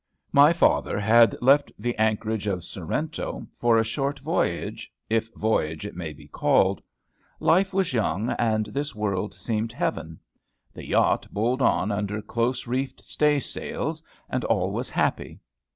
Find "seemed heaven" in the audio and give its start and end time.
9.35-10.19